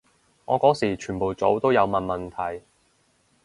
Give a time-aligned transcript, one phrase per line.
[0.45, 2.63] 我嗰時全部組都有問問題